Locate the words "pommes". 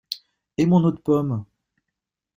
0.99-1.45